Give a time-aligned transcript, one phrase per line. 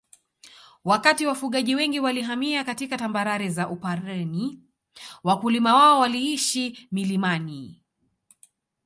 [0.83, 4.63] Wakati wafugaji wengi walihamia katika tambarare za Upareni
[5.23, 7.81] Wakulima wao waliishi milimani